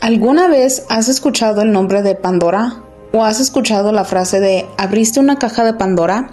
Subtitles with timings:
[0.00, 2.82] ¿Alguna vez has escuchado el nombre de Pandora?
[3.14, 6.32] ¿O has escuchado la frase de ¿abriste una caja de Pandora?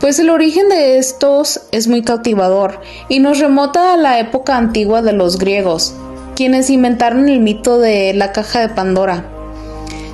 [0.00, 2.80] Pues el origen de estos es muy cautivador
[3.10, 5.94] y nos remota a la época antigua de los griegos,
[6.34, 9.26] quienes inventaron el mito de la caja de Pandora.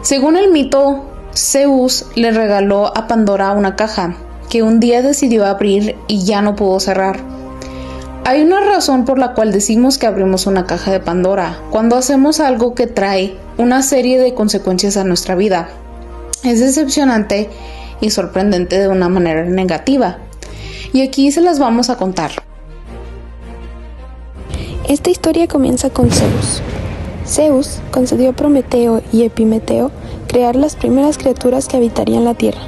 [0.02, 1.04] Según el mito,
[1.36, 4.16] Zeus le regaló a Pandora una caja,
[4.50, 7.32] que un día decidió abrir y ya no pudo cerrar.
[8.25, 12.38] Hay una razón por la cual decimos que abrimos una caja de Pandora, cuando hacemos
[12.38, 15.70] algo que trae una serie de consecuencias a nuestra vida.
[16.45, 17.50] Es decepcionante
[18.00, 20.19] y sorprendente de una manera negativa.
[20.92, 22.30] Y aquí se las vamos a contar.
[24.89, 26.62] Esta historia comienza con Zeus.
[27.27, 29.91] Zeus concedió a Prometeo y Epimeteo
[30.28, 32.61] crear las primeras criaturas que habitarían la tierra.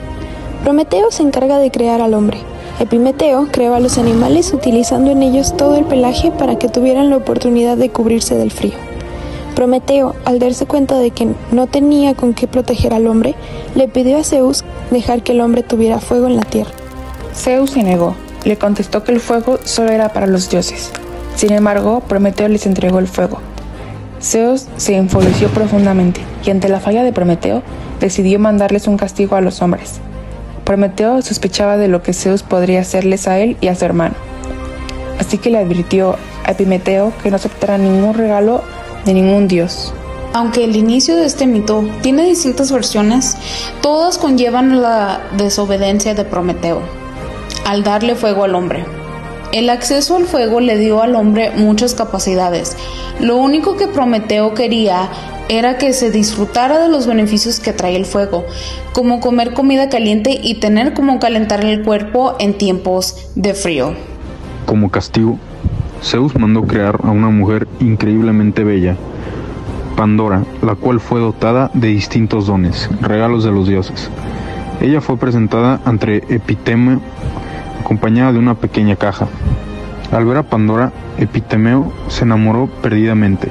[0.64, 2.38] Prometeo se encarga de crear al hombre.
[2.80, 7.18] Epimeteo creó a los animales utilizando en ellos todo el pelaje para que tuvieran la
[7.18, 8.74] oportunidad de cubrirse del frío.
[9.54, 13.36] Prometeo, al darse cuenta de que no tenía con qué proteger al hombre,
[13.76, 16.72] le pidió a Zeus dejar que el hombre tuviera fuego en la tierra.
[17.32, 20.90] Zeus se negó, le contestó que el fuego solo era para los dioses.
[21.36, 23.38] Sin embargo, Prometeo les entregó el fuego.
[24.20, 27.62] Zeus se enfureció profundamente y ante la falla de Prometeo
[28.00, 30.00] decidió mandarles un castigo a los hombres.
[30.64, 34.14] Prometeo sospechaba de lo que Zeus podría hacerles a él y a su hermano.
[35.18, 38.62] Así que le advirtió a Epimeteo que no aceptara ningún regalo
[39.04, 39.92] de ningún dios.
[40.32, 43.36] Aunque el inicio de este mito tiene distintas versiones,
[43.82, 46.82] todas conllevan la desobediencia de Prometeo
[47.64, 48.84] al darle fuego al hombre.
[49.52, 52.76] El acceso al fuego le dio al hombre muchas capacidades.
[53.20, 55.08] Lo único que Prometeo quería
[55.48, 58.44] era que se disfrutara de los beneficios que trae el fuego,
[58.92, 63.94] como comer comida caliente y tener como calentar el cuerpo en tiempos de frío.
[64.66, 65.38] Como castigo,
[66.02, 68.96] Zeus mandó crear a una mujer increíblemente bella,
[69.96, 74.10] Pandora, la cual fue dotada de distintos dones, regalos de los dioses.
[74.80, 77.00] Ella fue presentada ante Epitemeo
[77.80, 79.28] acompañada de una pequeña caja.
[80.14, 83.48] Al ver a Pandora, Epitemeo se enamoró perdidamente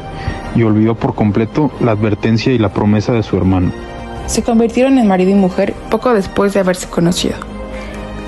[0.56, 3.74] y olvidó por completo la advertencia y la promesa de su hermano.
[4.28, 7.36] Se convirtieron en marido y mujer poco después de haberse conocido.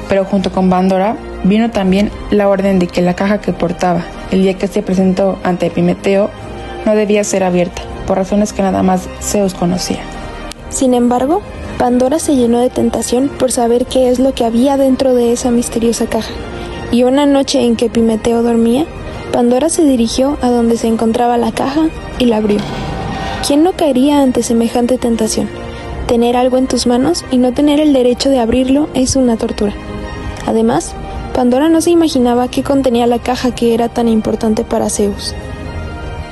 [0.09, 1.15] Pero junto con Pandora
[1.45, 4.01] vino también la orden de que la caja que portaba
[4.31, 6.29] el día que se presentó ante Epimeteo
[6.85, 10.01] no debía ser abierta, por razones que nada más Zeus conocía.
[10.69, 11.41] Sin embargo,
[11.77, 15.51] Pandora se llenó de tentación por saber qué es lo que había dentro de esa
[15.51, 16.33] misteriosa caja,
[16.91, 18.85] y una noche en que Epimeteo dormía,
[19.31, 22.59] Pandora se dirigió a donde se encontraba la caja y la abrió.
[23.45, 25.49] ¿Quién no caería ante semejante tentación?
[26.07, 29.73] Tener algo en tus manos y no tener el derecho de abrirlo es una tortura.
[30.45, 30.95] Además,
[31.33, 35.35] Pandora no se imaginaba qué contenía la caja que era tan importante para Zeus.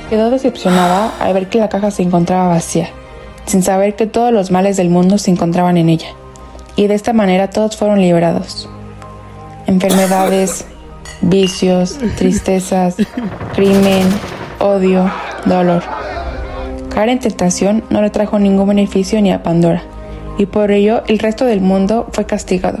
[0.08, 2.88] Quedó decepcionada al ver que la caja se encontraba vacía,
[3.46, 6.08] sin saber que todos los males del mundo se encontraban en ella.
[6.76, 8.68] Y de esta manera todos fueron liberados.
[9.66, 10.66] Enfermedades,
[11.22, 12.96] vicios, tristezas,
[13.54, 14.06] crimen,
[14.58, 15.10] odio,
[15.46, 15.82] dolor.
[16.90, 19.82] Caer en tentación no le trajo ningún beneficio ni a Pandora,
[20.38, 22.78] y por ello el resto del mundo fue castigado.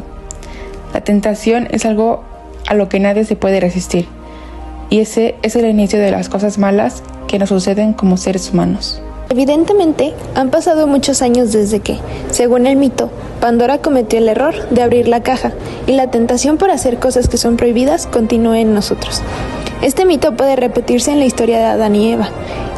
[0.92, 2.22] La tentación es algo
[2.66, 4.06] a lo que nadie se puede resistir,
[4.90, 9.00] y ese es el inicio de las cosas malas que nos suceden como seres humanos.
[9.30, 11.98] Evidentemente, han pasado muchos años desde que,
[12.30, 15.52] según el mito, Pandora cometió el error de abrir la caja
[15.86, 19.22] y la tentación por hacer cosas que son prohibidas continúa en nosotros.
[19.82, 22.30] Este mito puede repetirse en la historia de Adán y Eva.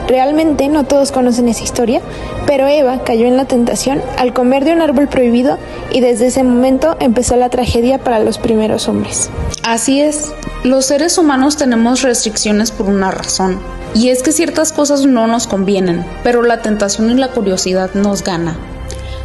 [0.09, 2.01] Realmente no todos conocen esa historia,
[2.47, 5.59] pero Eva cayó en la tentación al comer de un árbol prohibido
[5.93, 9.31] y desde ese momento empezó la tragedia para los primeros hombres.
[9.65, 10.33] Así es,
[10.63, 13.59] los seres humanos tenemos restricciones por una razón,
[13.97, 18.23] y es que ciertas cosas no nos convienen, pero la tentación y la curiosidad nos
[18.23, 18.55] gana.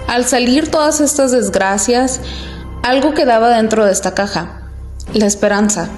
[0.07, 2.21] Al salir todas estas desgracias,
[2.81, 4.61] algo quedaba dentro de esta caja,
[5.13, 5.89] la esperanza.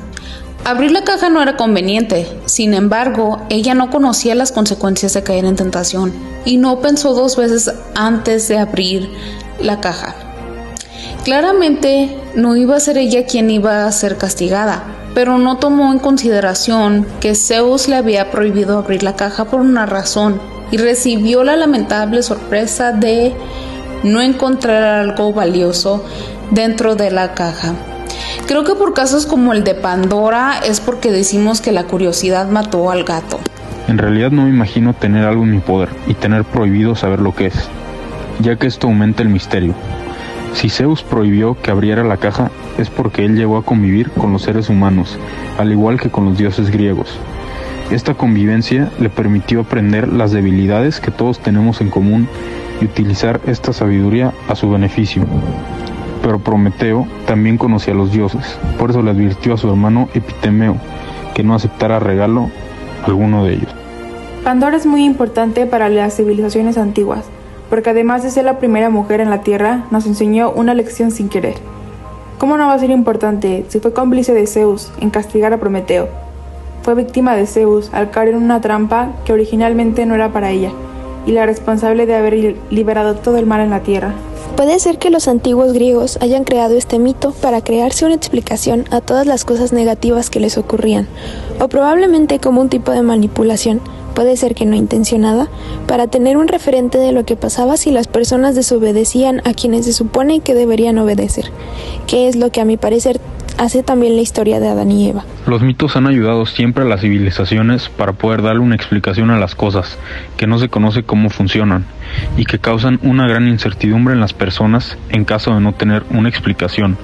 [0.66, 5.46] Abrir la caja no era conveniente, sin embargo, ella no conocía las consecuencias de caer
[5.46, 6.12] en tentación
[6.44, 9.08] y no pensó dos veces antes de abrir
[9.62, 10.16] la caja.
[11.24, 14.84] Claramente no iba a ser ella quien iba a ser castigada,
[15.14, 19.86] pero no tomó en consideración que Zeus le había prohibido abrir la caja por una
[19.86, 23.34] razón y recibió la lamentable sorpresa de
[24.04, 26.04] no encontrar algo valioso
[26.52, 27.74] dentro de la caja.
[28.46, 32.92] Creo que por casos como el de Pandora es porque decimos que la curiosidad mató
[32.92, 33.40] al gato.
[33.88, 37.34] En realidad no me imagino tener algo en mi poder y tener prohibido saber lo
[37.34, 37.56] que es,
[38.42, 39.74] ya que esto aumenta el misterio.
[40.54, 44.44] Si Zeus prohibió que abriera la caja es porque él llegó a convivir con los
[44.44, 45.18] seres humanos,
[45.58, 47.18] al igual que con los dioses griegos.
[47.92, 52.28] Esta convivencia le permitió aprender las debilidades que todos tenemos en común
[52.82, 55.24] y utilizar esta sabiduría a su beneficio.
[56.22, 60.78] Pero Prometeo también conocía a los dioses, por eso le advirtió a su hermano Epitemeo
[61.34, 62.50] que no aceptara regalo
[63.06, 63.76] alguno de ellos.
[64.44, 67.26] Pandora es muy importante para las civilizaciones antiguas,
[67.74, 71.28] porque además de ser la primera mujer en la Tierra, nos enseñó una lección sin
[71.28, 71.56] querer.
[72.38, 76.08] ¿Cómo no va a ser importante si fue cómplice de Zeus en castigar a Prometeo?
[76.84, 80.70] Fue víctima de Zeus al caer en una trampa que originalmente no era para ella,
[81.26, 84.14] y la responsable de haber liberado todo el mal en la Tierra.
[84.56, 89.02] Puede ser que los antiguos griegos hayan creado este mito para crearse una explicación a
[89.02, 91.08] todas las cosas negativas que les ocurrían,
[91.60, 93.82] o probablemente como un tipo de manipulación
[94.14, 95.50] puede ser que no intencionada,
[95.88, 99.94] para tener un referente de lo que pasaba si las personas desobedecían a quienes se
[99.94, 101.52] supone que deberían obedecer,
[102.08, 103.20] que es lo que a mi parecer
[103.58, 105.26] hace también la historia de Adán y Eva.
[105.48, 109.56] Los mitos han ayudado siempre a las civilizaciones para poder darle una explicación a las
[109.56, 109.98] cosas
[110.38, 111.86] que no se conoce cómo funcionan
[112.38, 116.30] y que causan una gran incertidumbre en las personas en caso de no tener una
[116.30, 116.98] explicación,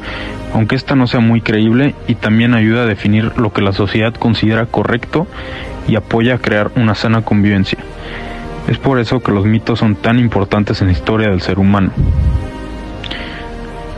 [0.53, 4.13] aunque esta no sea muy creíble y también ayuda a definir lo que la sociedad
[4.13, 5.27] considera correcto
[5.87, 7.79] y apoya a crear una sana convivencia.
[8.67, 11.91] Es por eso que los mitos son tan importantes en la historia del ser humano.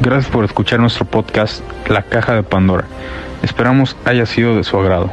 [0.03, 2.85] Gracias por escuchar nuestro podcast La Caja de Pandora.
[3.43, 5.11] Esperamos haya sido de su agrado.